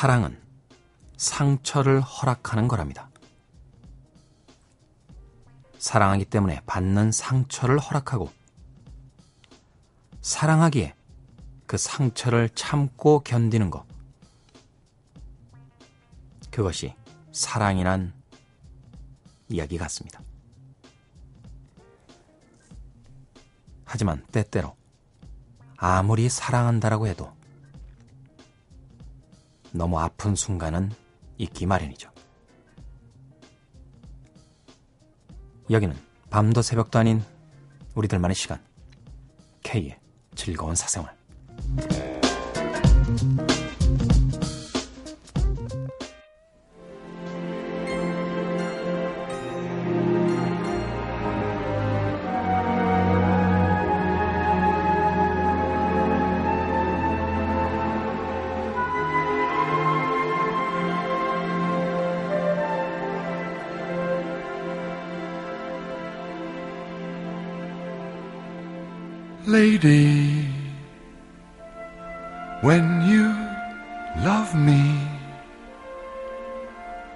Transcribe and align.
사랑은 0.00 0.40
상처를 1.18 2.00
허락하는 2.00 2.68
거랍니다. 2.68 3.10
사랑하기 5.78 6.24
때문에 6.24 6.62
받는 6.64 7.12
상처를 7.12 7.78
허락하고 7.78 8.32
사랑하기에 10.22 10.94
그 11.66 11.76
상처를 11.76 12.48
참고 12.54 13.20
견디는 13.20 13.68
것. 13.68 13.84
그것이 16.50 16.94
사랑이란 17.32 18.14
이야기 19.50 19.76
같습니다. 19.76 20.22
하지만 23.84 24.24
때때로 24.32 24.74
아무리 25.76 26.30
사랑한다라고 26.30 27.06
해도 27.06 27.38
너무 29.72 29.98
아픈 29.98 30.34
순간은 30.34 30.90
있기 31.38 31.66
마련이죠. 31.66 32.10
여기는 35.70 35.96
밤도 36.30 36.62
새벽도 36.62 36.98
아닌 36.98 37.22
우리들만의 37.94 38.34
시간. 38.34 38.60
K의 39.62 39.98
즐거운 40.34 40.74
사생활. 40.74 41.16
Lady, 69.50 70.46
when 72.62 73.02
you 73.02 73.34
love 74.22 74.54
me, 74.54 74.96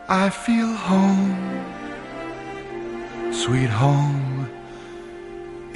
I 0.08 0.30
feel 0.30 0.66
home, 0.66 1.62
sweet 3.32 3.70
home, 3.70 4.48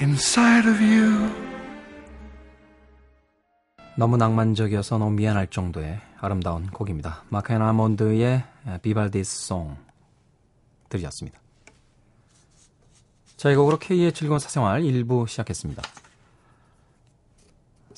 inside 0.00 0.68
of 0.68 0.82
you. 0.82 1.30
너무 3.96 4.16
낭만적이어서 4.16 4.98
너무 4.98 5.12
미안할 5.12 5.46
정도의 5.46 6.00
아름다운 6.20 6.66
곡입니다. 6.66 7.22
마크앤 7.28 7.62
아몬드의 7.62 8.42
비발디스 8.82 9.46
송 9.46 9.76
들으셨습니다. 10.88 11.38
자, 13.36 13.48
이 13.48 13.54
곡으로 13.54 13.78
K의 13.78 14.12
즐거운 14.12 14.40
사생활 14.40 14.82
1부 14.82 15.28
시작했습니다. 15.28 15.82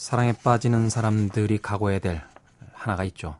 사랑에 0.01 0.33
빠지는 0.33 0.89
사람들이 0.89 1.59
각오해야 1.59 1.99
될 1.99 2.23
하나가 2.73 3.05
있죠. 3.05 3.37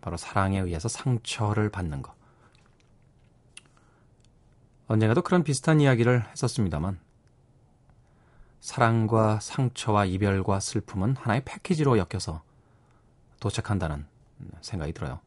바로 0.00 0.16
사랑에 0.16 0.60
의해서 0.60 0.88
상처를 0.88 1.70
받는 1.70 2.02
것. 2.02 2.14
언젠가도 4.86 5.22
그런 5.22 5.42
비슷한 5.42 5.80
이야기를 5.80 6.24
했었습니다만, 6.30 7.00
사랑과 8.60 9.40
상처와 9.40 10.04
이별과 10.04 10.60
슬픔은 10.60 11.16
하나의 11.16 11.42
패키지로 11.44 11.98
엮여서 11.98 12.42
도착한다는 13.40 14.06
생각이 14.60 14.92
들어요. 14.92 15.18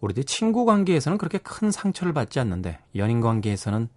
우리들이 0.00 0.26
친구 0.26 0.66
관계에서는 0.66 1.16
그렇게 1.16 1.38
큰 1.38 1.70
상처를 1.70 2.12
받지 2.12 2.38
않는데, 2.38 2.80
연인 2.96 3.22
관계에서는 3.22 3.88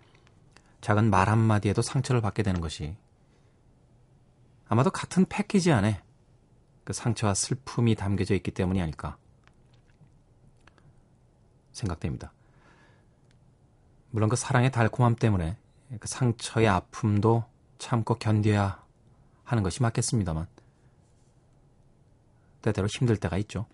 작은 0.79 1.09
말 1.09 1.27
한마디에도 1.27 1.81
상처를 1.81 2.21
받게 2.21 2.41
되는 2.41 2.61
것이 2.61 2.95
아마도 4.69 4.89
같은 4.89 5.25
패키지 5.25 5.71
안에 5.71 6.01
그 6.83 6.93
상처와 6.93 7.33
슬픔이 7.33 7.95
담겨져 7.95 8.35
있기 8.35 8.51
때문이 8.51 8.81
아닐까 8.81 9.17
생각됩니다. 11.71 12.33
물론 14.09 14.29
그 14.29 14.35
사랑의 14.35 14.71
달콤함 14.71 15.15
때문에 15.15 15.57
그 15.99 16.07
상처의 16.07 16.67
아픔도 16.67 17.43
참고 17.77 18.15
견뎌야 18.15 18.83
하는 19.43 19.63
것이 19.63 19.81
맞겠습니다만 19.81 20.47
때때로 22.61 22.87
힘들 22.87 23.17
때가 23.17 23.37
있죠. 23.37 23.65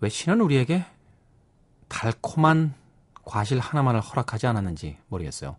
왜 0.00 0.08
신은 0.08 0.40
우리에게 0.40 0.84
달콤한 1.88 2.74
과실 3.24 3.58
하나만을 3.58 4.00
허락하지 4.00 4.46
않았는지 4.46 4.98
모르겠어요. 5.08 5.56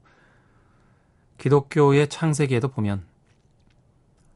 기독교의 1.39 2.09
창세기에도 2.09 2.67
보면 2.67 3.05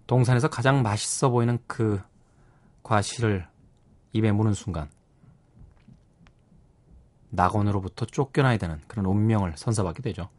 동산에서 0.08 0.50
가장 0.50 0.82
맛있어 0.82 1.30
보이는 1.30 1.60
그 1.68 2.02
과실을 2.82 3.46
입에 4.14 4.32
무는 4.32 4.54
순간 4.54 4.90
낙원으로부터 7.30 8.06
쫓겨나야 8.06 8.58
되는 8.58 8.80
그런 8.88 9.06
운명을 9.06 9.54
선사받게 9.56 10.02
되죠. 10.02 10.30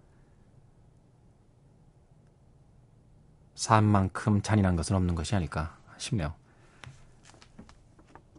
삶만큼 3.54 4.42
잔인한 4.42 4.76
것은 4.76 4.96
없는 4.96 5.14
것이 5.14 5.34
아닐까 5.34 5.76
싶네요. 5.98 6.34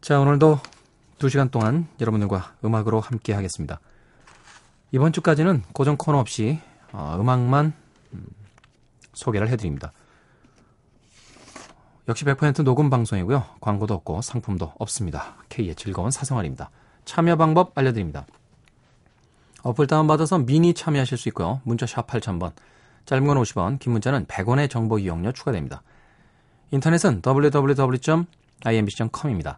자, 0.01 0.19
오늘도 0.19 0.59
2시간 1.19 1.51
동안 1.51 1.87
여러분들과 1.99 2.55
음악으로 2.63 2.99
함께 2.99 3.33
하겠습니다. 3.33 3.79
이번 4.91 5.11
주까지는 5.11 5.63
고정 5.73 5.97
코너 5.97 6.19
없이 6.19 6.59
어, 6.91 7.17
음악만 7.19 7.84
소개를 9.13 9.49
해드립니다. 9.49 9.91
역시 12.07 12.23
100% 12.25 12.63
녹음 12.63 12.89
방송이고요. 12.89 13.43
광고도 13.61 13.93
없고 13.95 14.21
상품도 14.21 14.73
없습니다. 14.77 15.37
K의 15.49 15.75
즐거운 15.75 16.11
사생활입니다. 16.11 16.69
참여 17.05 17.35
방법 17.35 17.75
알려드립니다. 17.77 18.25
어플 19.63 19.87
다운받아서 19.87 20.37
미니 20.39 20.73
참여하실 20.75 21.17
수 21.17 21.29
있고요. 21.29 21.61
문자 21.63 21.87
샵 21.87 22.05
8000번, 22.05 22.51
짧은 23.05 23.25
건 23.25 23.41
50원, 23.41 23.79
긴 23.79 23.93
문자는 23.93 24.27
100원의 24.27 24.69
정보 24.69 24.99
이용료 24.99 25.31
추가됩니다. 25.31 25.81
인터넷은 26.69 27.23
www.imbc.com입니다. 27.25 29.57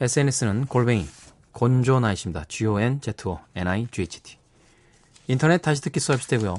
SNS는 0.00 0.66
골뱅이 0.66 1.06
곤조나이십니다. 1.52 2.44
G-O-N-Z-O-N-I-G-H-T 2.48 4.38
인터넷 5.28 5.62
다시 5.62 5.80
듣기 5.82 6.00
서비스 6.00 6.26
되고요. 6.28 6.56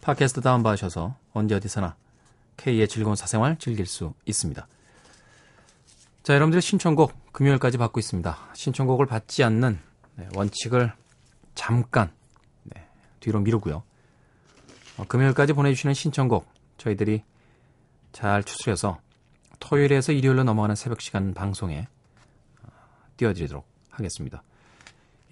팟캐스트 0.00 0.40
다운받으셔서 0.40 1.16
언제 1.32 1.54
어디서나 1.54 1.96
K의 2.56 2.88
즐거운 2.88 3.16
사생활 3.16 3.58
즐길 3.58 3.86
수 3.86 4.14
있습니다. 4.26 4.66
자, 6.22 6.34
여러분들의 6.34 6.62
신청곡 6.62 7.32
금요일까지 7.32 7.78
받고 7.78 8.00
있습니다. 8.00 8.38
신청곡을 8.54 9.06
받지 9.06 9.42
않는 9.44 9.78
네, 10.16 10.28
원칙을 10.34 10.92
잠깐 11.54 12.12
네, 12.64 12.86
뒤로 13.20 13.40
미루고요. 13.40 13.82
어, 14.98 15.04
금요일까지 15.08 15.54
보내주시는 15.54 15.94
신청곡 15.94 16.46
저희들이 16.76 17.22
잘 18.12 18.42
추스려서 18.42 18.98
토요일에서 19.60 20.12
일요일로 20.12 20.44
넘어가는 20.44 20.74
새벽 20.74 21.00
시간 21.00 21.32
방송에 21.32 21.88
어, 22.62 22.68
띄워드리도록 23.16 23.66
하겠습니다. 23.90 24.42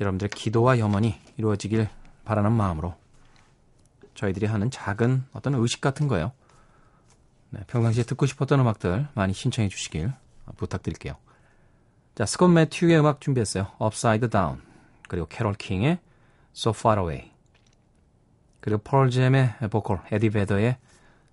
여러분들의 0.00 0.30
기도와 0.30 0.78
염원이 0.78 1.18
이루어지길 1.36 1.88
바라는 2.24 2.52
마음으로 2.52 2.94
저희들이 4.18 4.46
하는 4.46 4.68
작은 4.68 5.26
어떤 5.32 5.54
의식 5.54 5.80
같은 5.80 6.08
거예요. 6.08 6.32
네, 7.50 7.60
평상시에 7.68 8.02
듣고 8.02 8.26
싶었던 8.26 8.58
음악들 8.58 9.06
많이 9.14 9.32
신청해 9.32 9.68
주시길 9.68 10.12
부탁드릴게요. 10.56 11.14
자, 12.16 12.26
스콧 12.26 12.50
매튜의 12.50 12.98
음악 12.98 13.20
준비했어요. 13.20 13.68
Upside 13.80 14.28
Down. 14.28 14.60
그리고 15.08 15.26
캐롤 15.28 15.54
킹의 15.54 16.00
So 16.52 16.72
Far 16.74 16.98
Away. 17.00 17.30
그리고 18.60 18.82
폴 18.82 19.08
잼의 19.08 19.54
보컬 19.70 20.02
에디 20.10 20.30
베더의 20.30 20.78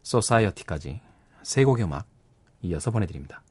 Society까지 0.05 1.01
세 1.41 1.63
곡의 1.63 1.85
음악 1.85 2.05
이어서 2.61 2.91
보내드립니다. 2.91 3.41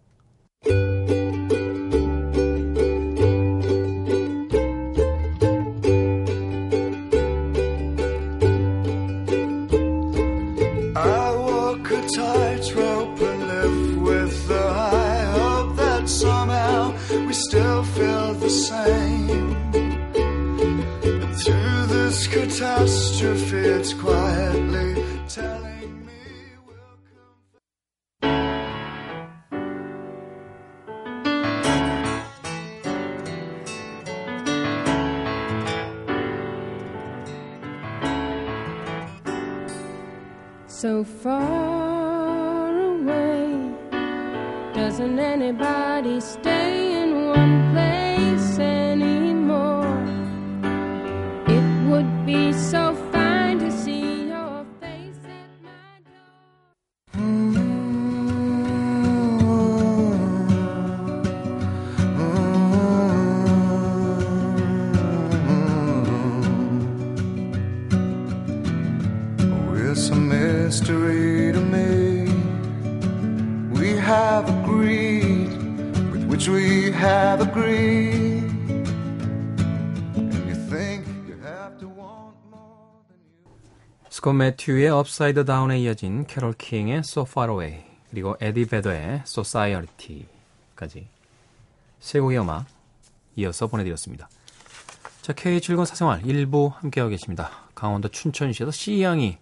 now 16.90 17.26
we 17.26 17.32
still 17.32 17.82
feel 17.82 18.34
the 18.34 18.50
same. 18.50 19.56
And 21.22 21.36
through 21.40 21.86
this 21.86 22.26
catastrophe, 22.26 23.56
it's 23.56 23.94
quietly 23.94 25.04
telling. 25.28 25.72
so 40.66 41.02
far 41.02 42.78
away. 42.78 43.72
Doesn't 44.75 45.19
anybody 45.19 46.20
stay? 46.20 46.53
We 76.54 76.92
have 76.92 77.42
agreed. 77.46 78.44
스콧 84.08 84.36
매튜의 84.36 84.88
Upside 84.88 85.44
Down에 85.44 85.81
이어진 85.80 86.24
캐롤 86.26 86.54
킹의 86.54 86.98
So 86.98 87.26
Far 87.28 87.50
Away 87.50 87.84
그리고 88.10 88.36
에디 88.40 88.66
베더의 88.66 89.22
Society까지 89.26 91.08
세 91.98 92.20
곡의 92.20 92.38
음악 92.38 92.64
이어서 93.36 93.66
보내드렸습니다. 93.66 94.30
자, 95.20 95.32
K 95.32 95.60
즐거운 95.60 95.84
사생활 95.84 96.22
1부 96.22 96.74
함께하고 96.74 97.10
계십니다. 97.10 97.50
강원도 97.74 98.08
춘천시에서 98.08 98.70
C양이 98.70 99.36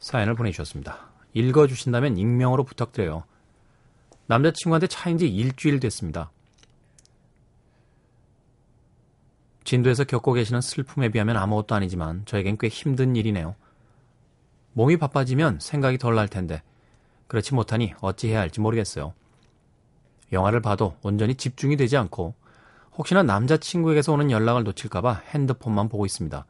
사연을 0.00 0.34
보내주셨습니다. 0.34 1.06
읽어주신다면 1.32 2.18
익명으로 2.18 2.64
부탁드려요. 2.64 3.22
남자친구한테 4.26 4.86
차인 4.86 5.18
지 5.18 5.28
일주일 5.28 5.80
됐습니다. 5.80 6.30
진도에서 9.64 10.04
겪고 10.04 10.32
계시는 10.32 10.60
슬픔에 10.60 11.08
비하면 11.08 11.36
아무것도 11.36 11.74
아니지만 11.74 12.24
저에겐 12.26 12.58
꽤 12.58 12.68
힘든 12.68 13.16
일이네요. 13.16 13.54
몸이 14.74 14.98
바빠지면 14.98 15.58
생각이 15.60 15.98
덜 15.98 16.14
날 16.14 16.28
텐데 16.28 16.62
그렇지 17.26 17.54
못하니 17.54 17.94
어찌해야 18.00 18.40
할지 18.40 18.60
모르겠어요. 18.60 19.14
영화를 20.32 20.60
봐도 20.60 20.96
온전히 21.02 21.34
집중이 21.34 21.76
되지 21.76 21.96
않고 21.96 22.34
혹시나 22.96 23.22
남자친구에게서 23.22 24.12
오는 24.12 24.30
연락을 24.30 24.64
놓칠까봐 24.64 25.22
핸드폰만 25.30 25.88
보고 25.88 26.06
있습니다. 26.06 26.46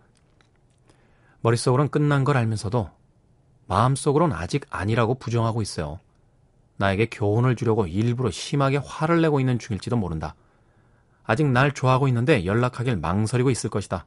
머릿속으론 1.40 1.88
끝난 1.88 2.24
걸 2.24 2.36
알면서도 2.36 2.90
마음속으론 3.66 4.32
아직 4.32 4.66
아니라고 4.70 5.14
부정하고 5.14 5.62
있어요. 5.62 6.00
나에게 6.76 7.06
교훈을 7.06 7.56
주려고 7.56 7.86
일부러 7.86 8.30
심하게 8.30 8.78
화를 8.78 9.20
내고 9.20 9.40
있는 9.40 9.58
중일지도 9.58 9.96
모른다. 9.96 10.34
아직 11.24 11.46
날 11.46 11.72
좋아하고 11.72 12.08
있는데 12.08 12.44
연락하길 12.44 12.96
망설이고 12.96 13.50
있을 13.50 13.70
것이다. 13.70 14.04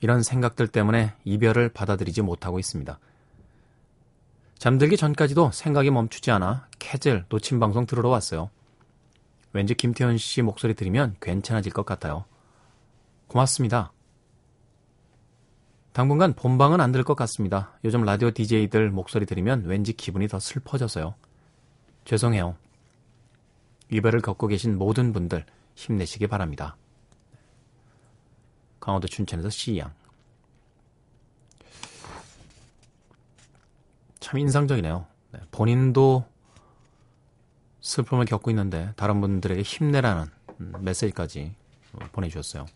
이런 0.00 0.22
생각들 0.22 0.68
때문에 0.68 1.14
이별을 1.24 1.70
받아들이지 1.70 2.22
못하고 2.22 2.58
있습니다. 2.58 2.98
잠들기 4.58 4.96
전까지도 4.96 5.50
생각이 5.52 5.90
멈추지 5.90 6.30
않아 6.30 6.68
캐즐 6.78 7.24
놓친 7.28 7.60
방송 7.60 7.86
들으러 7.86 8.08
왔어요. 8.08 8.50
왠지 9.52 9.74
김태현 9.74 10.18
씨 10.18 10.42
목소리 10.42 10.74
들으면 10.74 11.16
괜찮아질 11.20 11.72
것 11.72 11.86
같아요. 11.86 12.24
고맙습니다. 13.28 13.92
당분간 15.94 16.32
본방은 16.32 16.80
안들것 16.80 17.16
같습니다. 17.18 17.70
요즘 17.84 18.02
라디오 18.02 18.32
DJ들 18.32 18.90
목소리 18.90 19.26
들으면 19.26 19.62
왠지 19.64 19.92
기분이 19.92 20.26
더 20.26 20.40
슬퍼져서요. 20.40 21.14
죄송해요. 22.04 22.56
이별을 23.92 24.20
겪고 24.20 24.48
계신 24.48 24.76
모든 24.76 25.12
분들 25.12 25.46
힘내시기 25.76 26.26
바랍니다. 26.26 26.76
강원도 28.80 29.06
춘천에서 29.06 29.48
C양. 29.50 29.94
참 34.18 34.40
인상적이네요. 34.40 35.06
네, 35.30 35.40
본인도 35.52 36.24
슬픔을 37.82 38.24
겪고 38.24 38.50
있는데 38.50 38.92
다른 38.96 39.20
분들에게 39.20 39.62
힘내라는 39.62 40.26
음, 40.60 40.72
메시지까지 40.80 41.54
어, 41.92 41.98
보내주셨어요. 42.10 42.66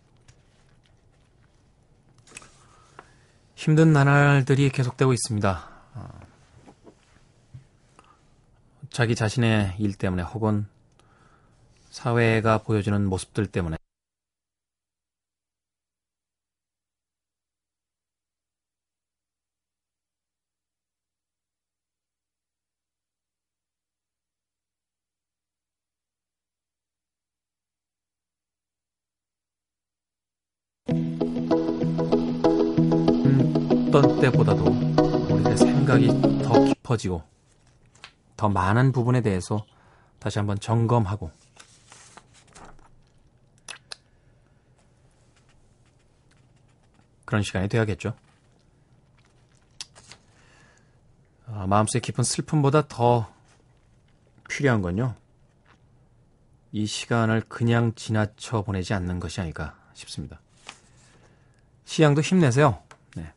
힘든 3.59 3.91
나날들이 3.91 4.69
계속되고 4.69 5.11
있습니다. 5.11 5.69
어, 5.95 6.19
자기 8.89 9.15
자신의 9.15 9.75
일 9.79 9.95
때문에 9.95 10.23
혹은 10.23 10.65
사회가 11.89 12.59
보여주는 12.59 13.05
모습들 13.05 13.47
때문에 13.47 13.75
깊어지고 36.89 37.23
더 38.35 38.49
많은 38.49 38.91
부분에 38.91 39.21
대해서 39.21 39.65
다시 40.17 40.39
한번 40.39 40.59
점검하고 40.59 41.31
그런 47.25 47.43
시간이 47.43 47.67
돼야겠죠. 47.67 48.15
아, 51.45 51.67
마음속에 51.67 51.99
깊은 51.99 52.23
슬픔보다 52.23 52.87
더 52.87 53.31
필요한 54.49 54.81
건요. 54.81 55.15
이 56.71 56.85
시간을 56.85 57.41
그냥 57.41 57.93
지나쳐 57.95 58.63
보내지 58.63 58.93
않는 58.95 59.19
것이 59.19 59.41
아닐까 59.41 59.77
싶습니다. 59.93 60.39
시양도 61.85 62.21
힘내세요. 62.21 62.81
네. 63.15 63.33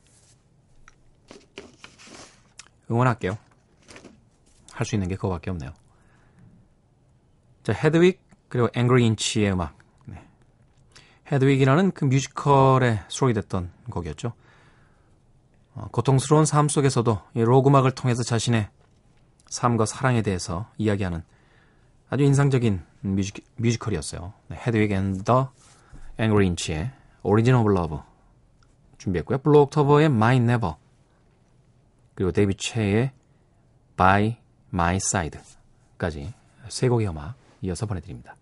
응원할게요. 2.93 3.37
할 4.73 4.87
수 4.87 4.95
있는 4.95 5.09
게 5.09 5.17
그거밖에 5.17 5.51
없네요. 5.51 5.73
자, 7.63 7.73
헤드윅 7.73 8.19
그리고 8.49 8.69
Angry 8.75 9.07
Inch의 9.07 9.53
음악. 9.53 9.77
네. 10.07 10.23
헤드윅이라는 11.31 11.93
그 11.93 12.05
뮤지컬에 12.05 13.01
수록이 13.09 13.35
됐던 13.35 13.71
곡이었죠. 13.91 14.33
어, 15.75 15.89
고통스러운 15.91 16.45
삶 16.45 16.69
속에서도 16.69 17.21
이 17.35 17.41
록 17.41 17.69
음악을 17.69 17.93
통해서 17.93 18.23
자신의 18.23 18.69
삶과 19.49 19.87
사랑에 19.87 20.23
대해서 20.23 20.67
이야기하는 20.79 21.23
아주 22.11 22.25
인상적인 22.25 22.83
뮤지, 23.01 23.33
뮤지컬이었어요. 23.57 24.33
네, 24.49 24.57
헤드윅 24.57 24.93
and 24.93 25.23
the 25.23 25.53
Angry 26.19 26.47
Inch의 26.49 26.91
Origin 27.23 27.55
of 27.55 27.71
Love 27.71 27.99
준비했고요. 28.99 29.39
블루 29.39 29.61
옥토버의 29.61 30.07
My 30.07 30.37
Never 30.37 30.75
그리고 32.15 32.33
데이비 32.33 32.55
최의 32.55 33.13
By 33.97 34.37
My 34.73 34.97
Side까지 34.97 36.35
세 36.69 36.89
곡의 36.89 37.09
음악 37.09 37.35
이어서 37.63 37.87
보내드립니다. 37.87 38.37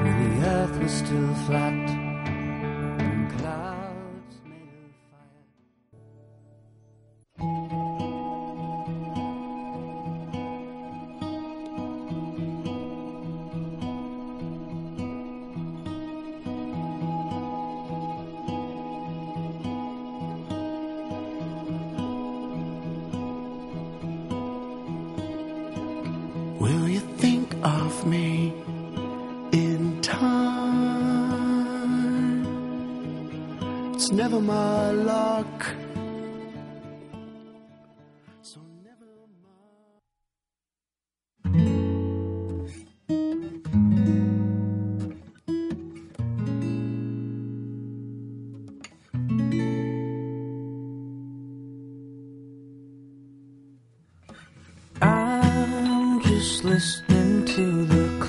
When 0.00 0.40
the 0.40 0.46
earth 0.46 0.78
was 0.78 0.92
still 0.92 1.34
flat 1.46 2.07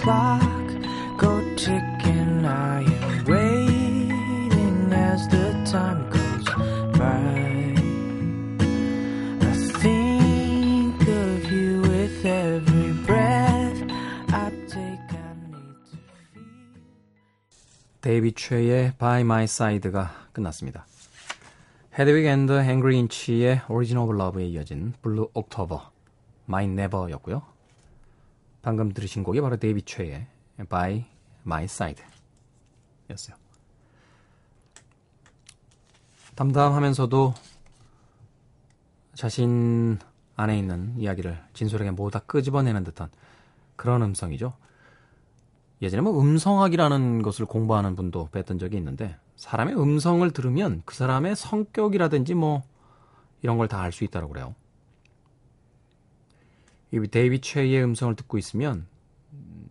clock 0.02 0.68
go 1.18 1.42
ticking. 1.56 2.46
I 2.46 2.84
am 2.84 3.26
waiting 3.26 4.94
as 4.94 5.28
the 5.28 5.52
time 5.70 6.10
goes 6.10 6.48
by. 6.98 7.76
I 9.42 9.54
think 9.84 11.02
of 11.02 11.52
you 11.52 11.82
with 11.82 12.26
every 12.26 12.94
breath 13.06 13.84
I 14.30 14.52
take. 14.68 15.12
I 15.12 15.36
need 15.52 15.76
to 15.92 15.98
feel. 16.34 16.48
데이비 18.02 18.34
최의 18.34 18.94
By 18.98 19.22
My 19.22 19.44
Side가 19.44 20.12
끝났습니다. 20.32 20.86
헤드윅 21.98 22.26
앤드 22.26 22.62
행그리 22.62 22.98
인치의 23.00 23.62
오리지널 23.68 24.18
러브에 24.18 24.46
이어진 24.48 24.94
블루 25.02 25.32
옥토버 25.34 25.92
My 26.48 26.66
Never였고요. 26.66 27.59
방금 28.70 28.94
들으신 28.94 29.24
곡이 29.24 29.42
바로 29.42 29.58
데이비 29.58 29.82
최의 29.82 30.28
By 30.70 31.04
My 31.44 31.64
Side 31.64 32.06
였어요. 33.10 33.36
담담하면서도 36.36 37.34
자신 39.16 39.98
안에 40.36 40.60
있는 40.60 40.94
이야기를 41.00 41.42
진솔하게 41.54 41.90
모두 41.92 42.12
다 42.12 42.20
끄집어내는 42.28 42.84
듯한 42.84 43.10
그런 43.76 44.04
음성이죠. 44.04 44.54
예전에 45.82 46.02
뭐 46.02 46.22
음성학이라는 46.22 47.24
것을 47.24 47.48
공부하는 47.48 47.96
분도 47.96 48.30
뵀던 48.32 48.60
적이 48.60 48.78
있는데 48.78 49.18
사람의 49.36 49.82
음성을 49.82 50.30
들으면 50.30 50.84
그 50.86 50.94
사람의 50.94 51.36
성격이라든지 51.36 52.36
뭐 52.36 52.62
이런 53.42 53.58
걸 53.58 53.68
다 53.68 53.82
알 53.82 53.92
수 53.92 54.04
있다고 54.04 54.28
그래요. 54.30 54.54
이 56.92 57.00
데이비 57.08 57.40
최의 57.42 57.84
음성을 57.84 58.16
듣고 58.16 58.38
있으면 58.38 58.88
음, 59.34 59.68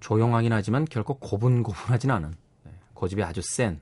조용하긴 0.00 0.52
하지만 0.52 0.84
결코 0.84 1.14
고분고분하진 1.18 2.10
않은 2.10 2.34
네, 2.64 2.72
고집이 2.94 3.22
아주 3.22 3.40
센 3.42 3.80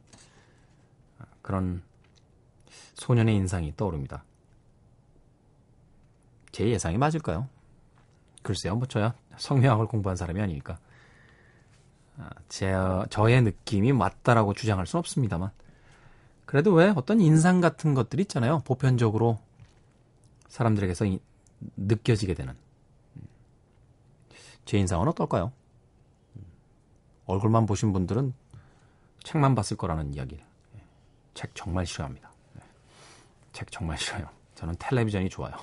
그런 1.43 1.83
소년의 2.95 3.37
인상이 3.37 3.75
떠오릅니다. 3.77 4.25
제 6.53 6.67
예상이 6.69 6.97
맞을까요? 6.97 7.49
글쎄요, 8.43 8.77
뭐 8.77 8.87
저야 8.87 9.15
성명학을 9.37 9.87
공부한 9.87 10.17
사람이 10.17 10.41
아니니까. 10.41 10.79
아, 12.17 12.31
제, 12.49 12.73
저의 13.11 13.43
느낌이 13.43 13.93
맞다라고 13.93 14.55
주장할 14.55 14.87
수는 14.87 15.01
없습니다만. 15.01 15.51
그래도 16.47 16.73
왜 16.73 16.93
어떤 16.95 17.21
인상 17.21 17.61
같은 17.61 17.95
것들이 17.95 18.23
있잖아요. 18.23 18.61
보편적으로 18.65 19.41
사람들에게서 20.49 21.07
이- 21.07 21.21
느껴지게 21.77 22.35
되는. 22.35 22.55
음. 23.17 23.23
제 24.65 24.79
인상은 24.79 25.09
어떨까요? 25.09 25.53
음. 26.37 26.45
얼굴만 27.27 27.67
보신 27.67 27.93
분들은 27.93 28.35
책만 29.25 29.55
봤을 29.55 29.77
거라는 29.77 30.15
이야기. 30.15 30.37
예. 30.37 30.85
책 31.35 31.55
정말 31.55 31.87
싫어합니다. 31.87 32.31
예. 32.57 32.61
책 33.53 33.71
정말 33.71 33.99
싫어요. 33.99 34.29
저는 34.55 34.77
텔레비전이 34.79 35.29
좋아요. 35.31 35.55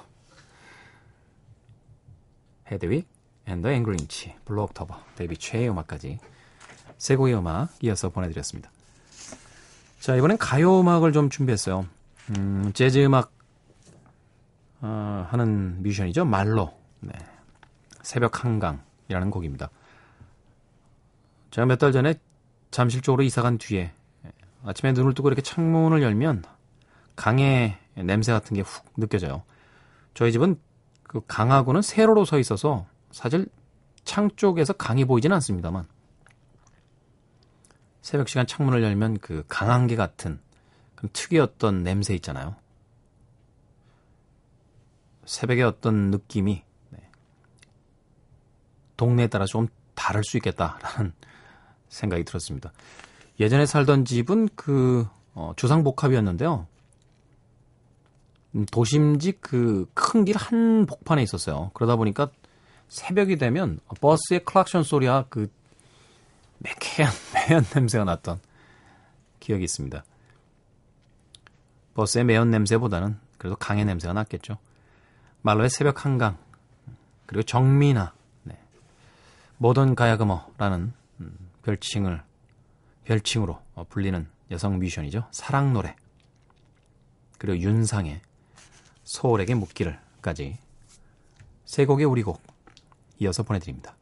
헤드윅 2.71 3.05
and 3.45 3.57
the 3.57 3.69
Angry 3.71 4.03
Inch, 4.03 4.35
블루 4.45 4.61
옥토버, 4.63 4.97
데이비 5.15 5.37
최의 5.37 5.69
음악까지 5.69 6.19
세 6.97 7.15
곡의 7.15 7.35
음악 7.35 7.69
이어서 7.81 8.09
보내드렸습니다. 8.09 8.71
자, 9.99 10.15
이번엔 10.15 10.37
가요 10.37 10.79
음악을 10.79 11.11
좀 11.11 11.29
준비했어요. 11.29 11.85
음, 12.29 12.71
재즈 12.73 13.03
음악 13.05 13.33
어, 14.81 15.27
하는 15.29 15.81
뮤지션이죠. 15.83 16.25
말로. 16.25 16.73
네. 16.99 17.13
새벽 18.01 18.43
한강이라는 18.43 19.29
곡입니다. 19.31 19.69
제가 21.51 21.65
몇 21.65 21.77
달 21.77 21.91
전에 21.91 22.15
잠실 22.71 23.01
쪽으로 23.01 23.23
이사 23.23 23.41
간 23.41 23.57
뒤에 23.57 23.91
아침에 24.63 24.93
눈을 24.93 25.13
뜨고 25.13 25.27
이렇게 25.27 25.41
창문을 25.41 26.01
열면 26.01 26.43
강의 27.15 27.77
냄새 27.95 28.31
같은 28.31 28.55
게 28.55 28.61
훅 28.61 28.93
느껴져요. 28.97 29.43
저희 30.13 30.31
집은 30.31 30.59
그 31.03 31.21
강하고는 31.27 31.81
세로로 31.81 32.25
서 32.25 32.39
있어서 32.39 32.87
사실 33.11 33.47
창 34.05 34.29
쪽에서 34.35 34.73
강이 34.73 35.05
보이진 35.05 35.31
않습니다만 35.33 35.85
새벽 38.01 38.29
시간 38.29 38.47
창문을 38.47 38.81
열면 38.81 39.19
그 39.19 39.43
강한개 39.47 39.95
같은 39.95 40.39
그 40.95 41.07
특유의 41.11 41.41
어떤 41.41 41.83
냄새 41.83 42.15
있잖아요. 42.15 42.55
새벽의 45.25 45.63
어떤 45.63 46.11
느낌이 46.11 46.63
네. 46.89 46.99
동네에 48.97 49.27
따라 49.27 49.45
좀 49.45 49.67
다를 49.95 50.23
수 50.23 50.37
있겠다라는 50.37 51.13
생각이 51.89 52.23
들었습니다. 52.23 52.71
예전에 53.39 53.65
살던 53.65 54.05
집은 54.05 54.49
그 54.55 55.07
어, 55.33 55.53
주상복합이었는데요. 55.55 56.67
음, 58.55 58.65
도심직 58.65 59.41
그큰 59.41 60.25
길 60.25 60.35
한 60.37 60.85
복판에 60.85 61.23
있었어요. 61.23 61.71
그러다 61.73 61.95
보니까 61.95 62.29
새벽이 62.89 63.37
되면 63.37 63.79
버스의 64.01 64.43
클락션 64.43 64.83
소리와 64.83 65.25
그 65.29 65.49
매캐한 66.57 67.11
매연 67.49 67.65
냄새가 67.73 68.03
났던 68.03 68.39
기억이 69.39 69.63
있습니다. 69.63 70.03
버스의 71.93 72.25
매연 72.25 72.51
냄새보다는 72.51 73.17
그래도 73.37 73.55
강의 73.55 73.85
냄새가 73.85 74.13
났겠죠. 74.13 74.57
말로의 75.41 75.69
새벽 75.69 76.05
한강 76.05 76.37
그리고 77.25 77.43
정민아 77.43 78.13
네. 78.43 78.57
모던 79.57 79.95
가야금어라는 79.95 80.93
음, 81.19 81.37
별칭을 81.63 82.21
별칭으로 83.05 83.59
어, 83.75 83.85
불리는 83.89 84.27
여성 84.51 84.79
뮤지션이죠. 84.79 85.27
사랑 85.31 85.73
노래 85.73 85.95
그리고 87.37 87.57
윤상의 87.57 88.21
서울에게 89.03 89.55
묻기를까지 89.55 90.57
세 91.65 91.85
곡의 91.85 92.05
우리 92.05 92.21
곡 92.21 92.41
이어서 93.19 93.43
보내드립니다. 93.43 93.95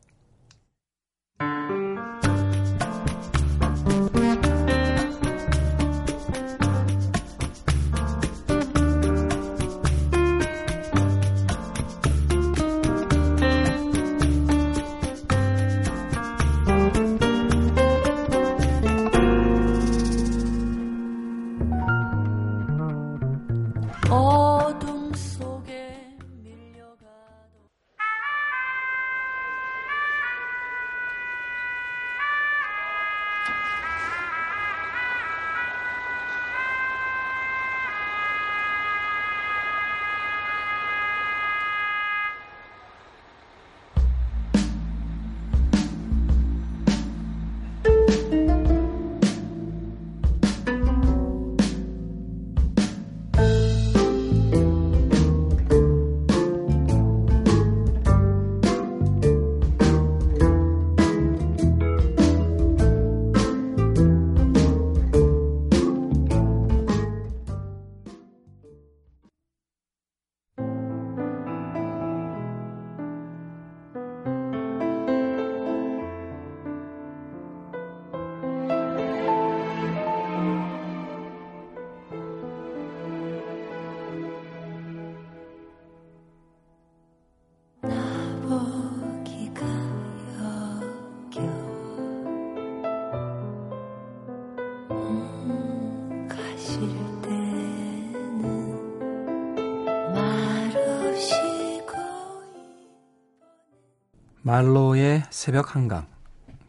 말로의 104.42 105.24
새벽 105.30 105.76
한강, 105.76 106.08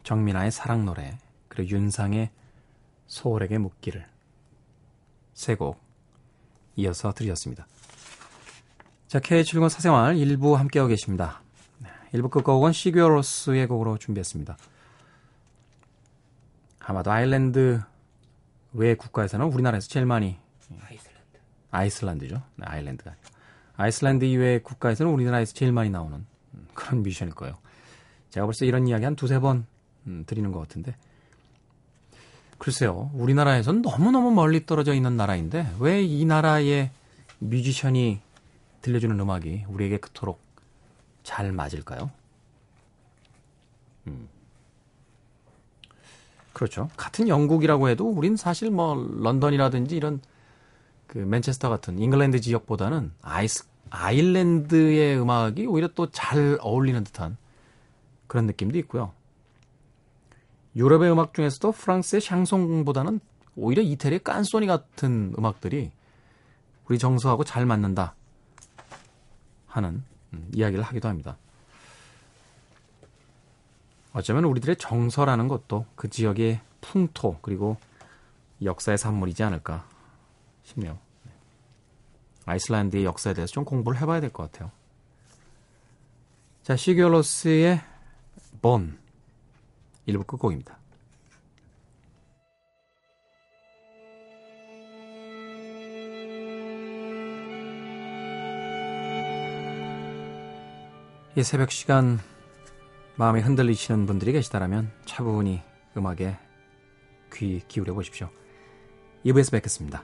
정민아의 0.03 0.51
사랑 0.51 0.85
노래, 0.85 1.17
그리고 1.47 1.69
윤상의 1.75 2.29
소울에게 3.07 3.57
묻기를 3.57 4.05
세 5.33 5.55
곡 5.55 5.81
이어서 6.75 7.13
들으셨습니다. 7.13 7.67
자, 9.07 9.19
K7권 9.19 9.69
사생활 9.69 10.15
1부 10.15 10.55
함께하고 10.55 10.89
계십니다. 10.89 11.41
1부 12.13 12.29
끝곡은 12.29 12.71
시규어로스의 12.71 13.67
곡으로 13.67 13.97
준비했습니다. 13.97 14.57
아마도 16.79 17.11
아일랜드 17.11 17.81
외 18.73 18.95
국가에서는 18.95 19.45
우리나라에서 19.45 19.87
제일 19.87 20.05
많이 20.05 20.37
아이슬란드. 20.81 21.39
아이슬란드죠. 21.71 22.41
네, 22.55 22.65
아일랜드가. 22.65 23.15
아이슬란드 23.75 24.25
이외의 24.25 24.63
국가에서는 24.63 25.11
우리나라에서 25.11 25.53
제일 25.53 25.71
많이 25.71 25.89
나오는 25.89 26.25
그런 26.81 27.03
뮤지션일 27.03 27.33
거예요. 27.35 27.57
제가 28.31 28.45
벌써 28.47 28.65
이런 28.65 28.87
이야기 28.87 29.05
한 29.05 29.15
두세 29.15 29.39
번 29.39 29.65
음, 30.07 30.23
드리는 30.25 30.51
것 30.51 30.59
같은데. 30.59 30.95
글쎄요, 32.57 33.11
우리나라에선 33.13 33.81
너무너무 33.81 34.31
멀리 34.31 34.65
떨어져 34.65 34.93
있는 34.93 35.15
나라인데, 35.17 35.75
왜 35.79 36.03
이 36.03 36.25
나라의 36.25 36.91
뮤지션이 37.39 38.19
들려주는 38.81 39.19
음악이 39.19 39.65
우리에게 39.67 39.97
그토록 39.97 40.39
잘 41.23 41.51
맞을까요? 41.51 42.11
음. 44.07 44.27
그렇죠. 46.53 46.89
같은 46.97 47.27
영국이라고 47.27 47.89
해도 47.89 48.09
우린 48.09 48.35
사실 48.35 48.69
뭐 48.71 48.95
런던이라든지 48.95 49.95
이런 49.95 50.21
그 51.07 51.17
맨체스터 51.17 51.69
같은 51.69 51.97
잉글랜드 51.99 52.41
지역보다는 52.41 53.11
아이스, 53.21 53.65
아일랜드의 53.91 55.19
음악이 55.19 55.67
오히려 55.67 55.87
또 55.89 56.07
잘 56.07 56.57
어울리는 56.61 57.03
듯한 57.03 57.37
그런 58.27 58.47
느낌도 58.47 58.77
있고요. 58.79 59.11
유럽의 60.75 61.11
음악 61.11 61.33
중에서도 61.33 61.71
프랑스의 61.73 62.21
샹송보다는 62.21 63.19
오히려 63.55 63.81
이태리의 63.81 64.23
깐소니 64.23 64.65
같은 64.65 65.33
음악들이 65.37 65.91
우리 66.87 66.97
정서하고 66.97 67.43
잘 67.43 67.65
맞는다 67.65 68.15
하는 69.67 70.03
음, 70.33 70.49
이야기를 70.53 70.83
하기도 70.83 71.09
합니다. 71.09 71.37
어쩌면 74.13 74.45
우리들의 74.45 74.77
정서라는 74.77 75.47
것도 75.47 75.85
그 75.95 76.09
지역의 76.09 76.61
풍토 76.81 77.39
그리고 77.41 77.77
역사의 78.63 78.97
산물이지 78.97 79.43
않을까 79.43 79.85
싶네요. 80.63 80.97
아이슬란드의 82.45 83.05
역사에 83.05 83.33
대해서 83.33 83.53
좀 83.53 83.65
공부를 83.65 83.99
해봐야 84.01 84.19
될 84.21 84.31
것 84.31 84.51
같아요. 84.51 84.71
자, 86.63 86.75
시규어로스의 86.75 87.81
본 88.61 88.97
1부 90.07 90.25
끝곡입니다. 90.27 90.77
이 101.35 101.43
새벽 101.43 101.71
시간 101.71 102.19
마음이 103.15 103.41
흔들리시는 103.41 104.05
분들이 104.05 104.33
계시다라면 104.33 104.91
차분히 105.05 105.61
음악에 105.95 106.37
귀 107.33 107.61
기울여 107.67 107.93
보십시오. 107.93 108.29
2부에서 109.25 109.51
뵙겠습니다. 109.51 110.03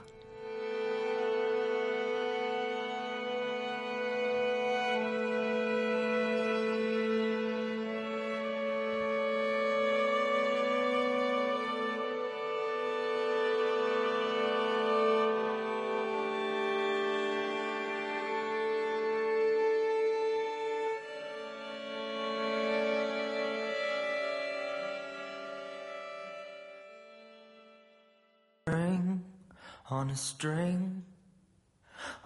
On 30.08 30.14
a 30.14 30.16
string 30.16 31.02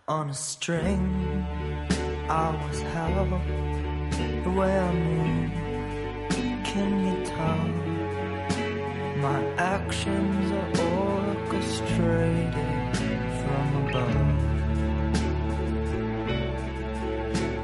on 0.07 0.31
a 0.31 0.35
string. 0.35 1.45
I 2.29 2.51
was 2.65 2.81
held 2.95 3.31
the 4.45 4.51
way 4.51 4.79
I 4.79 4.93
move 4.93 5.51
can 6.63 6.93
you 7.07 7.17
tell 7.27 7.67
my 9.21 9.41
actions 9.57 10.53
are 10.53 10.71
all 10.85 11.37
orchestrated 11.49 12.97
from 13.41 13.67
above. 13.85 14.17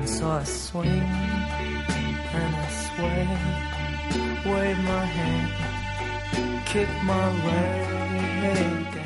And 0.00 0.09
so 0.09 0.31
I 0.31 0.42
swing 0.42 1.07
and 2.38 2.57
I 2.57 2.68
sway 2.87 3.22
wave 4.52 4.78
my 4.78 5.04
hand 5.04 6.66
kick 6.66 6.90
my 7.04 7.26
leg 7.46 8.97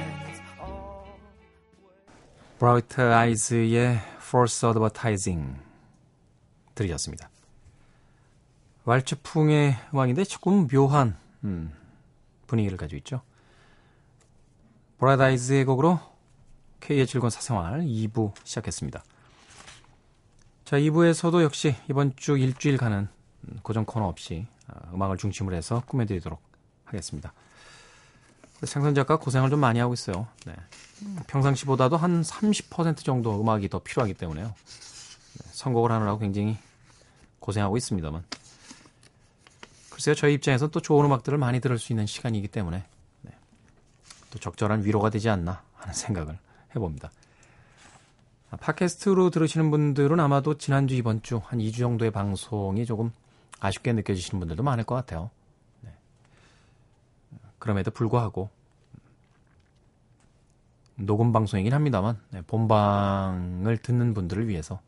브라이트 2.63 3.01
아이즈의 3.01 3.99
Force 4.19 4.69
Advertising 4.69 5.61
들으셨습니다. 6.77 7.29
왈츠풍의 8.85 9.75
음악인데 9.93 10.23
조금 10.23 10.69
묘한 10.69 11.17
음, 11.43 11.73
분위기를 12.47 12.79
가지고 12.79 12.99
있죠. 12.99 13.23
브라이트 14.99 15.23
아이즈의 15.25 15.65
곡으로 15.65 15.99
K의 16.79 17.09
즐거운 17.09 17.31
사생활 17.31 17.81
2부 17.81 18.33
시작했습니다. 18.45 19.03
자, 20.65 20.77
2부에서도 20.77 21.43
역시 21.43 21.75
이번 21.91 22.15
주 22.15 22.39
일주일 22.39 22.77
가는 22.77 23.09
음, 23.41 23.59
고정 23.65 23.85
코너 23.85 24.07
없이 24.07 24.47
아, 24.69 24.89
음악을 24.95 25.17
중심으로 25.17 25.57
해서 25.57 25.83
꾸며드리도록 25.87 26.41
하겠습니다. 26.85 27.33
생선 28.65 28.95
작가 28.95 29.17
고생을 29.17 29.51
좀 29.51 29.61
많이 29.61 29.79
하고 29.81 29.93
있어요. 29.95 30.27
네. 30.47 30.55
평상시보다도 31.27 31.97
한 31.97 32.23
30% 32.23 32.99
정도 33.05 33.41
음악이 33.41 33.69
더 33.69 33.81
필요하기 33.81 34.15
때문에요. 34.15 34.47
네, 34.47 35.51
선곡을 35.53 35.91
하느라고 35.91 36.19
굉장히 36.19 36.57
고생하고 37.41 37.77
있습니다만. 37.77 38.23
글쎄요, 39.91 40.15
저희 40.15 40.35
입장에서 40.35 40.69
또 40.69 40.81
좋은 40.81 41.05
음악들을 41.05 41.37
많이 41.39 41.61
들을 41.61 41.79
수 41.79 41.93
있는 41.93 42.07
시간이기 42.07 42.49
때문에 42.49 42.85
네, 43.23 43.31
또 44.31 44.39
적절한 44.39 44.85
위로가 44.85 45.11
되지 45.11 45.29
않나 45.29 45.63
하는 45.75 45.95
생각을 45.95 46.39
해봅니다. 46.75 47.11
아, 48.51 48.57
팟캐스트로 48.57 49.31
들으시는 49.31 49.71
분들은 49.71 50.21
아마도 50.21 50.57
지난주, 50.59 50.95
이번 50.95 51.23
주 51.23 51.39
한 51.45 51.59
2주 51.59 51.79
정도의 51.79 52.11
방송이 52.11 52.87
조금 52.87 53.11
아쉽게 53.61 53.93
느껴지시는 53.93 54.39
분들도 54.41 54.63
많을 54.63 54.85
것 54.85 54.95
같아요. 54.95 55.31
그럼에도 57.63 57.93
불구하고 57.93 58.51
녹음 60.97 61.33
방송이긴 61.33 61.73
합니다만 61.73 62.21
네, 62.31 62.43
본방을 62.43 63.79
듣는 63.79 64.15
분들을 64.15 64.49
위해서 64.49 64.81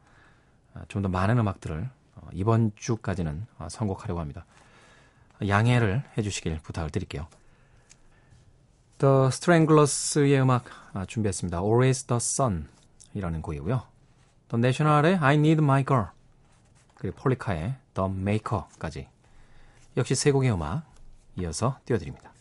아, 0.74 0.82
좀더 0.88 1.08
많은 1.08 1.38
음악들을 1.38 1.88
어, 2.16 2.28
이번 2.32 2.72
주까지는 2.74 3.46
어, 3.58 3.68
선곡하려고 3.70 4.18
합니다. 4.18 4.44
양해를 5.46 6.02
해주시길 6.18 6.58
부탁을 6.64 6.90
드릴게요. 6.90 7.28
The 8.98 9.26
Stranglers의 9.28 10.40
음악 10.40 10.64
아, 10.94 11.06
준비했습니다. 11.06 11.58
Always 11.58 12.06
the 12.06 12.16
Sun 12.16 12.66
이라는 13.14 13.40
곡이고요. 13.40 13.82
The 14.48 14.58
National의 14.58 15.18
I 15.18 15.36
Need 15.36 15.62
My 15.62 15.84
Girl 15.84 16.08
그리고 16.96 17.14
폴리카의 17.18 17.76
The 17.94 18.10
Maker까지 18.10 19.06
역시 19.96 20.16
세 20.16 20.32
곡의 20.32 20.50
음악 20.52 20.92
이어서 21.36 21.78
띄워드립니다. 21.84 22.33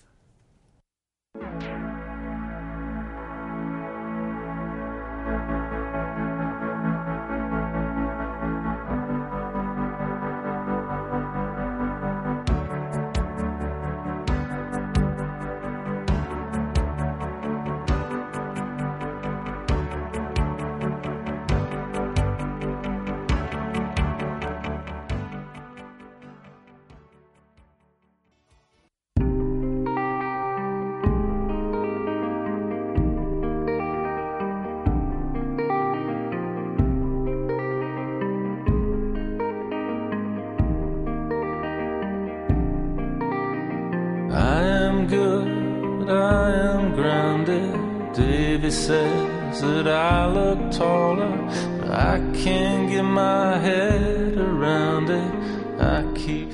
Good, 45.08 46.10
I 46.10 46.52
am 46.52 46.94
grounded. 46.96 48.14
Davy 48.14 48.70
says 48.72 49.62
that 49.62 49.88
I 49.88 50.28
look 50.28 50.72
taller, 50.72 51.36
but 51.80 51.92
I 51.92 52.20
can't 52.34 52.90
get 52.90 53.04
my 53.04 53.58
head 53.58 54.38
around 54.38 55.10
it. 55.10 55.34
I 55.82 56.04
keep 56.16 56.52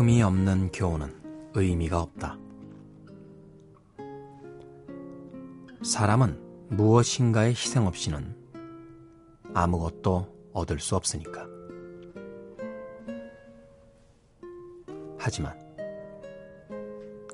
아픔이 0.00 0.22
없는 0.22 0.72
교훈은 0.72 1.52
의미가 1.52 2.00
없다. 2.00 2.38
사람은 5.82 6.68
무엇인가의 6.70 7.50
희생 7.50 7.86
없이는 7.86 8.34
아무것도 9.52 10.50
얻을 10.54 10.78
수 10.78 10.96
없으니까. 10.96 11.46
하지만 15.18 15.54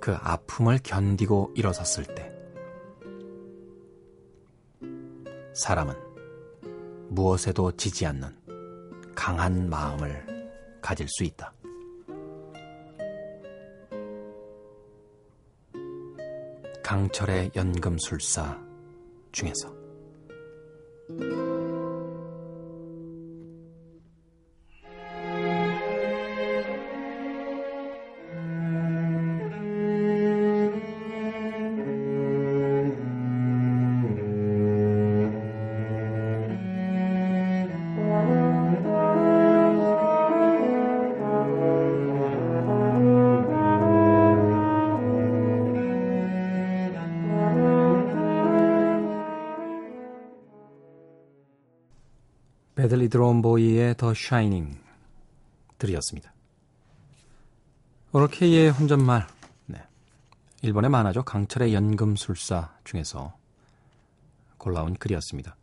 그 0.01 0.17
아픔을 0.17 0.81
견디고 0.83 1.53
일어섰을 1.55 2.17
때 2.17 2.33
사람은 5.55 5.95
무엇에도 7.11 7.71
지지 7.77 8.07
않는 8.07 8.37
강한 9.15 9.71
마음을 9.71 10.27
가질 10.83 11.07
수 11.09 11.23
있다. 11.23 11.53
강철의 16.87 17.51
연금술사 17.57 18.61
중에서 19.33 19.76
베들리 52.77 53.09
드론보이의 53.09 53.97
더 53.97 54.13
샤이닝 54.13 54.79
들이었습니다. 55.79 56.31
K의 58.31 58.71
혼잣말 58.71 59.27
네. 59.65 59.83
일본의 60.61 60.91
만화죠. 60.91 61.23
강철의 61.25 61.73
연금술사 61.73 62.75
중에서 62.85 63.35
골라온 64.59 64.95
글이었습니다. 64.95 65.57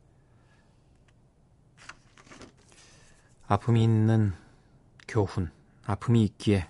아픔이 3.47 3.83
있는 3.83 4.33
교훈, 5.07 5.51
아픔이 5.85 6.23
있기에 6.23 6.67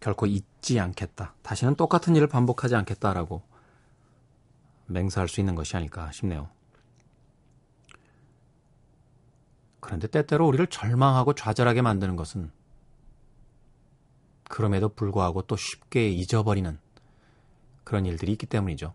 결코 0.00 0.26
잊지 0.26 0.80
않겠다. 0.80 1.34
다시는 1.42 1.76
똑같은 1.76 2.16
일을 2.16 2.26
반복하지 2.26 2.74
않겠다라고 2.74 3.42
맹세할 4.86 5.28
수 5.28 5.38
있는 5.38 5.54
것이 5.54 5.76
아닐까 5.76 6.10
싶네요. 6.10 6.50
그런데 9.82 10.06
때때로 10.06 10.46
우리를 10.46 10.64
절망하고 10.68 11.34
좌절하게 11.34 11.82
만드는 11.82 12.14
것은 12.14 12.52
그럼에도 14.44 14.88
불구하고 14.88 15.42
또 15.42 15.56
쉽게 15.56 16.08
잊어버리는 16.08 16.78
그런 17.82 18.06
일들이 18.06 18.30
있기 18.32 18.46
때문이죠. 18.46 18.94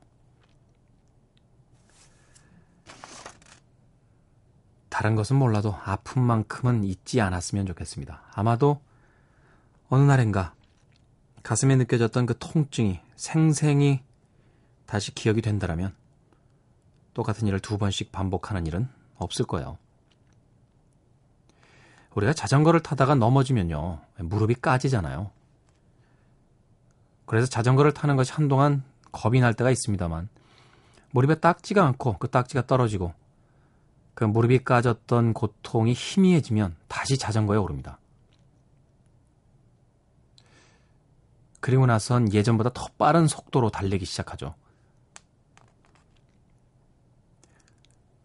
다른 4.88 5.16
것은 5.16 5.36
몰라도 5.36 5.76
아픔만큼은 5.84 6.86
잊지 6.86 7.20
않았으면 7.20 7.66
좋겠습니다. 7.66 8.24
아마도 8.32 8.82
어느 9.90 10.04
날인가 10.04 10.56
가슴에 11.44 11.76
느껴졌던 11.76 12.26
그 12.26 12.38
통증이 12.40 13.02
생생히 13.18 14.02
다시 14.86 15.14
기억이 15.14 15.42
된다면 15.42 15.94
똑같은 17.14 17.46
일을 17.46 17.60
두 17.60 17.78
번씩 17.78 18.14
반복하는 18.14 18.66
일은 18.66 18.88
없을 19.18 19.46
거예요. 19.46 19.78
우리가 22.18 22.34
자전거를 22.34 22.80
타다가 22.80 23.14
넘어지면요, 23.14 24.00
무릎이 24.18 24.56
까지잖아요. 24.56 25.30
그래서 27.28 27.46
자전거를 27.46 27.94
타는 27.94 28.16
것이 28.16 28.32
한동안 28.32 28.84
겁이 29.12 29.40
날 29.40 29.54
때가 29.54 29.70
있습니다만, 29.70 30.28
무릎에 31.12 31.36
딱지가 31.36 31.86
않고 31.86 32.18
그 32.18 32.28
딱지가 32.28 32.66
떨어지고, 32.66 33.14
그 34.16 34.24
무릎이 34.24 34.64
까졌던 34.64 35.34
고통이 35.34 35.94
희미해지면 35.94 36.76
다시 36.88 37.20
자전거에 37.20 37.58
오릅니다. 37.58 38.00
그리고 41.60 41.86
나선 41.86 42.34
예전보다 42.34 42.72
더 42.74 42.88
빠른 42.98 43.28
속도로 43.28 43.70
달리기 43.70 44.06
시작하죠. 44.06 44.56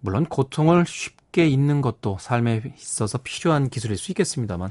물론 0.00 0.24
고통을 0.24 0.86
쉽게 0.86 1.21
잊는 1.38 1.80
것도 1.80 2.18
삶에 2.18 2.74
있어서 2.76 3.18
필요한 3.18 3.68
기술일 3.68 3.96
수 3.96 4.10
있겠습니다만 4.12 4.70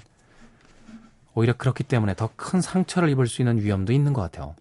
오히려 1.34 1.54
그렇기 1.58 1.84
때문에 1.84 2.16
더 2.16 2.30
큰 2.36 2.62
상처를 2.62 3.10
입을 3.10 3.28
수 3.28 3.42
있는 3.42 3.60
위험도 3.60 3.94
있는 3.94 4.14
것 4.14 4.22
같아요. 4.22 4.56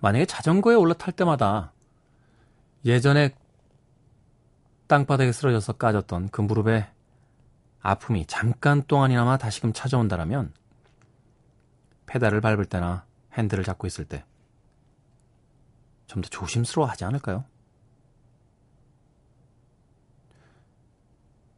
만약에 0.00 0.26
자전거에 0.26 0.74
올라탈 0.74 1.12
때마다 1.12 1.72
예전에 2.84 3.34
땅바닥에 4.86 5.32
쓰러져서 5.32 5.74
까졌던 5.74 6.28
그 6.28 6.40
무릎의 6.42 6.86
아픔이 7.80 8.26
잠깐 8.26 8.82
동안이나마 8.82 9.38
다시금 9.38 9.72
찾아온다라면 9.72 10.52
페달을 12.06 12.40
밟을 12.40 12.66
때나 12.66 13.06
핸들을 13.32 13.64
잡고 13.64 13.86
있을 13.86 14.04
때 14.04 14.24
좀 16.06 16.22
더 16.22 16.28
조심스러워 16.28 16.88
하지 16.88 17.04
않을까요? 17.04 17.44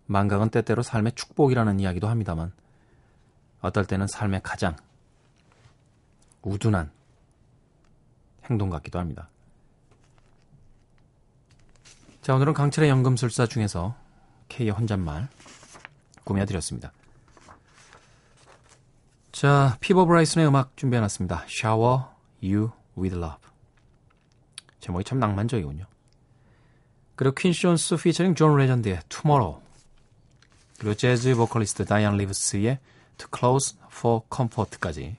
망각은 0.07 0.51
때때로 0.51 0.83
삶의 0.83 1.13
축복이라는 1.13 1.81
이야기도 1.81 2.09
합니다만 2.09 2.53
어떨 3.61 3.87
때는 3.87 4.07
삶의 4.07 4.43
가장 4.43 4.77
우둔한 6.43 6.91
행동 8.45 8.71
같기도 8.71 8.99
합니다. 8.99 9.29
자, 12.23 12.35
오늘은 12.35 12.55
강철의 12.55 12.91
연금술사 12.91 13.47
중에서 13.47 13.95
K의 14.49 14.71
혼잣말 14.71 15.29
꾸며드렸습니다. 16.25 16.93
자, 19.33 19.77
피보 19.81 20.07
브라이슨의 20.07 20.49
음악 20.49 20.77
준비해놨습니다. 20.77 21.45
Shower 21.49 22.05
You 22.43 22.71
With 22.97 23.17
Love. 23.17 23.39
제목이 24.81 25.05
참 25.05 25.19
낭만적이군요. 25.19 25.85
그리고 27.17 27.35
퀸시 27.35 27.63
존스 27.63 27.97
피처링 27.97 28.35
존 28.35 28.57
레전드의 28.57 29.01
Tomorrow. 29.09 29.66
그리고 30.79 30.95
재즈 30.95 31.35
보컬리스트 31.35 31.85
다이안 31.85 32.17
리브스의 32.17 32.79
Too 33.19 33.29
Close 33.35 33.79
for 33.91 34.21
Comfort까지 34.35 35.17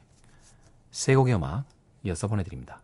세 0.91 1.15
곡의 1.15 1.35
음악 1.35 1.65
이어서 2.03 2.27
보내드립니다. 2.27 2.81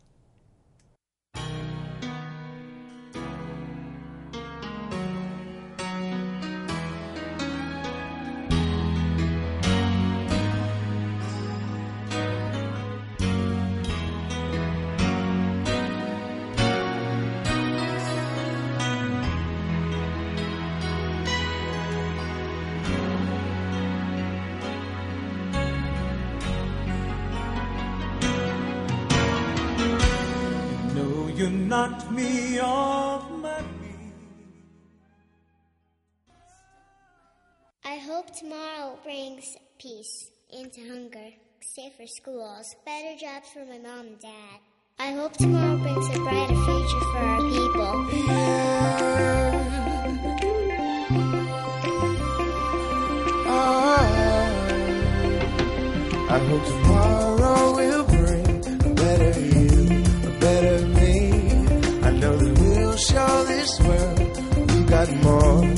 You 31.44 31.50
knocked 31.50 32.10
me 32.10 32.58
off 32.60 33.30
my 33.30 33.58
feet. 33.58 34.14
I 37.84 37.98
hope 37.98 38.34
tomorrow 38.34 38.98
brings 39.04 39.44
peace 39.78 40.32
into 40.54 40.80
hunger, 40.88 41.32
safer 41.76 42.08
schools, 42.08 42.74
better 42.86 43.18
jobs 43.20 43.50
for 43.50 43.66
my 43.66 43.78
mom 43.78 44.08
and 44.08 44.20
dad. 44.22 44.60
I 45.00 45.12
hope 45.12 45.34
tomorrow 45.34 45.78
brings 45.80 46.08
a 46.16 46.20
brighter 46.20 46.56
future 46.56 47.04
for 47.12 47.18
our 47.18 47.42
people. 47.52 47.94
Ah. 53.46 54.14
I 56.30 56.40
hope 56.40 56.66
tomorrow 56.66 57.33
more 65.24 65.73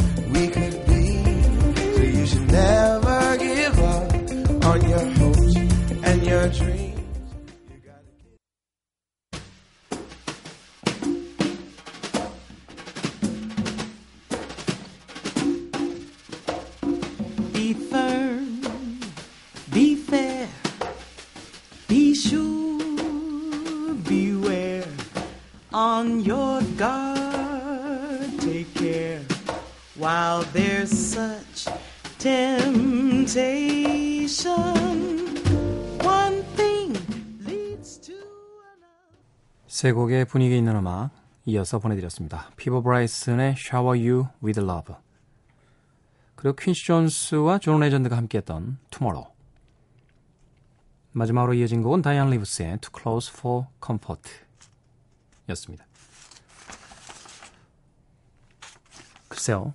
세 39.75 39.91
곡의 39.91 40.23
분위기 40.23 40.57
있는 40.57 40.77
음악 40.77 41.09
이어서 41.43 41.79
보내드렸습니다. 41.79 42.49
피보 42.55 42.79
브라이슨의 42.79 43.55
Shower 43.57 43.99
You 43.99 44.27
With 44.41 44.61
Love 44.61 44.95
그리고 46.37 46.55
퀸시 46.55 46.85
존스와 46.85 47.57
존 47.57 47.81
레전드가 47.81 48.15
함께했던 48.15 48.77
Tomorrow 48.89 49.33
마지막으로 51.11 51.55
이어진 51.55 51.83
곡은 51.83 52.03
다이안 52.03 52.29
리브스의 52.29 52.77
Too 52.79 52.89
Close 52.97 53.33
for 53.37 53.65
Comfort 53.85 54.29
였습니다. 55.49 55.85
글쎄요. 59.27 59.73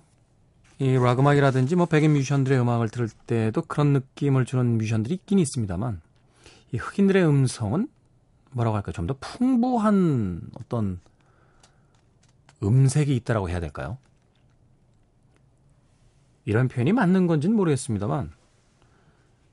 이 0.79 0.95
락 0.95 1.19
음악이라든지 1.19 1.75
뭐 1.75 1.85
백인 1.85 2.13
뮤지션들의 2.13 2.59
음악을 2.59 2.89
들을 2.89 3.07
때도 3.27 3.61
그런 3.61 3.93
느낌을 3.93 4.45
주는 4.45 4.79
뮤지션들이 4.79 5.13
있긴 5.13 5.37
있습니다만 5.37 6.01
이 6.71 6.77
흑인들의 6.77 7.23
음성은 7.23 7.87
뭐라고 8.51 8.75
할까요? 8.75 8.93
좀 8.93 9.07
더 9.07 9.15
풍부한 9.19 10.41
어떤 10.59 10.99
음색이 12.63 13.15
있다라고 13.17 13.49
해야 13.49 13.59
될까요? 13.59 13.97
이런 16.45 16.67
표현이 16.67 16.91
맞는 16.93 17.27
건지는 17.27 17.55
모르겠습니다만 17.55 18.31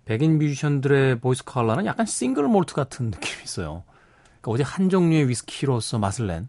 백인 0.04 0.38
뮤지션들의 0.38 1.20
voice 1.20 1.44
color는 1.44 1.84
약간 1.86 2.06
single 2.06 2.48
malt 2.48 2.74
같은 2.74 3.06
느낌이 3.10 3.42
있어요. 3.44 3.84
그러니까 4.40 4.50
어디 4.52 4.62
한 4.62 4.88
종류의 4.88 5.28
위스키로서 5.28 5.98
맛을 5.98 6.26
낸. 6.26 6.48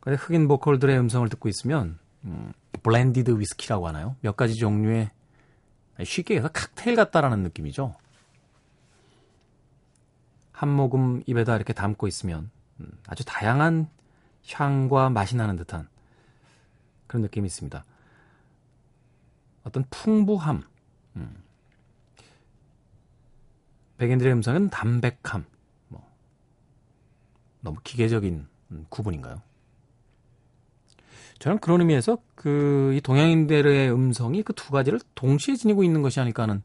근데 0.00 0.16
흑인 0.16 0.46
보컬들의 0.46 0.96
음성을 0.98 1.28
듣고 1.28 1.48
있으면 1.48 1.98
음, 2.24 2.52
blended 2.82 3.38
위스키라고 3.38 3.88
하나요? 3.88 4.16
몇 4.20 4.36
가지 4.36 4.54
종류의 4.54 5.10
쉽게 6.04 6.36
해서 6.36 6.48
칵테일 6.48 6.94
같다라는 6.96 7.42
느낌이죠. 7.42 7.94
한 10.64 10.70
모금 10.70 11.22
입에다 11.26 11.56
이렇게 11.56 11.74
담고 11.74 12.06
있으면 12.08 12.50
음, 12.80 12.90
아주 13.06 13.22
다양한 13.26 13.86
향과 14.50 15.10
맛이 15.10 15.36
나는 15.36 15.56
듯한 15.56 15.88
그런 17.06 17.20
느낌이 17.20 17.46
있습니다. 17.46 17.84
어떤 19.64 19.84
풍부함, 19.90 20.62
음. 21.16 21.36
백인들의 23.98 24.32
음성은 24.32 24.70
담백함, 24.70 25.44
뭐 25.88 26.10
너무 27.60 27.76
기계적인 27.84 28.46
음, 28.70 28.86
구분인가요? 28.88 29.42
저는 31.40 31.58
그런 31.58 31.80
의미에서 31.80 32.16
그 32.34 32.94
이 32.96 33.02
동양인들의 33.02 33.92
음성이 33.92 34.42
그 34.42 34.54
두 34.54 34.70
가지를 34.70 34.98
동시에 35.14 35.56
지니고 35.56 35.84
있는 35.84 36.00
것이 36.00 36.20
아닐까 36.20 36.44
하는 36.44 36.62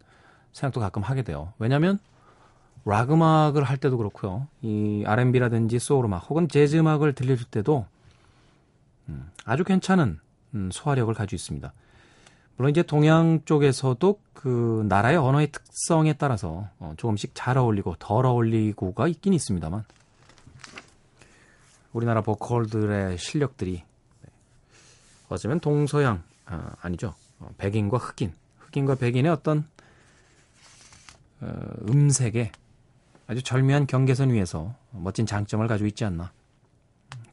생각도 0.54 0.80
가끔 0.80 1.02
하게 1.02 1.22
돼요. 1.24 1.52
왜냐하면 1.60 2.00
락 2.86 3.12
음악을 3.12 3.64
할 3.64 3.78
때도 3.78 3.98
그렇고요. 3.98 4.48
이 4.62 5.04
R&B라든지 5.06 5.80
소울 5.80 6.06
음악 6.06 6.30
혹은 6.30 6.48
재즈 6.48 6.78
음악을 6.78 7.14
들려줄 7.14 7.48
때도 7.48 7.86
음, 9.10 9.30
아주 9.46 9.64
괜찮은 9.64 10.20
음, 10.56 10.70
소화력을 10.72 11.14
가지고 11.14 11.36
있습니다. 11.36 11.74
물론 12.58 12.72
이제 12.72 12.84
동양 12.84 13.40
쪽에서도 13.46 14.20
그 14.34 14.86
나라의 14.90 15.18
언어의 15.18 15.52
특성에 15.52 16.14
따라서 16.14 16.68
어, 16.80 16.94
조금씩 16.98 17.32
잘 17.34 17.58
어울리고 17.58 17.96
덜 18.00 18.26
어울리고가 18.26 19.08
있긴 19.08 19.34
있습니다만 19.34 19.86
우리나라 21.94 22.22
보컬들의 22.22 23.18
실력들이 23.18 23.84
네, 24.22 24.30
어쩌면 25.30 25.60
동서양 25.60 26.24
아, 26.46 26.72
아니죠 26.82 27.16
어, 27.40 27.50
백인과 27.58 27.98
흑인 27.98 28.34
흑인과 28.60 28.96
백인의 28.96 29.32
어떤 29.32 29.66
어, 31.42 31.52
음색에 31.88 32.52
아주 33.30 33.44
절묘한 33.44 33.86
경계선 33.86 34.32
위에서 34.32 34.74
멋진 34.90 35.28
장점을 35.28 35.66
가지고 35.68 35.86
있지 35.86 36.04
않나 36.04 36.32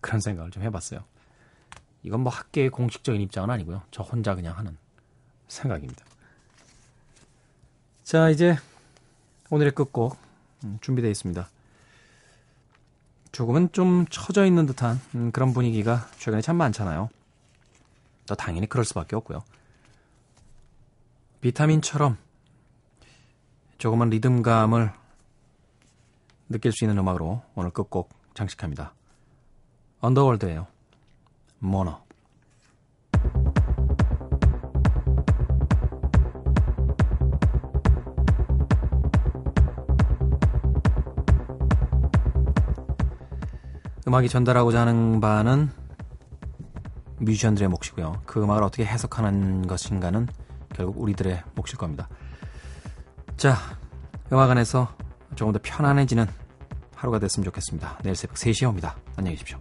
그런 0.02 0.20
생각을 0.20 0.50
좀 0.50 0.62
해봤어요. 0.62 1.02
이건 2.02 2.20
뭐 2.20 2.30
학계의 2.30 2.68
공식적인 2.68 3.18
입장은 3.22 3.48
아니고요. 3.48 3.80
저 3.90 4.02
혼자 4.02 4.34
그냥 4.34 4.58
하는 4.58 4.76
생각입니다. 5.48 6.04
자, 8.04 8.28
이제 8.28 8.58
오늘의 9.48 9.72
끝곡 9.72 10.18
음, 10.64 10.78
준비되어 10.82 11.10
있습니다. 11.10 11.48
조금은 13.32 13.72
좀 13.72 14.04
처져 14.10 14.44
있는 14.44 14.66
듯한 14.66 15.00
음, 15.14 15.32
그런 15.32 15.54
분위기가 15.54 16.10
최근에 16.18 16.42
참 16.42 16.56
많잖아요. 16.56 17.08
또 18.26 18.34
당연히 18.34 18.66
그럴 18.66 18.84
수밖에 18.84 19.16
없고요. 19.16 19.42
비타민처럼 21.40 22.18
조금은 23.78 24.10
리듬감을 24.10 25.05
느낄 26.48 26.72
수 26.72 26.84
있는 26.84 26.98
음악으로 26.98 27.42
오늘 27.54 27.70
끝곡 27.70 28.10
장식합니다. 28.34 28.94
언더월드예요. 30.00 30.66
모너. 31.58 32.04
음악이 44.06 44.28
전달하고자 44.28 44.82
하는 44.82 45.20
바는 45.20 45.70
뮤지션들의 47.18 47.68
몫이고요. 47.68 48.22
그 48.24 48.40
음악을 48.40 48.62
어떻게 48.62 48.84
해석하는 48.84 49.66
것인가는 49.66 50.28
결국 50.72 51.00
우리들의 51.00 51.42
몫일 51.56 51.76
겁니다. 51.76 52.08
자, 53.36 53.56
영화관에서 54.30 54.88
조금 55.36 55.52
더 55.52 55.60
편안해지는 55.62 56.26
하루가 56.96 57.18
됐으면 57.18 57.44
좋겠습니다. 57.44 57.98
내일 58.02 58.16
새벽 58.16 58.36
3시에 58.36 58.68
옵니다. 58.68 58.96
안녕히 59.16 59.36
계십시오. 59.36 59.58